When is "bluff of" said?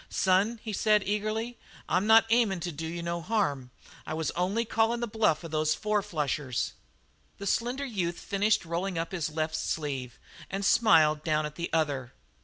5.07-5.51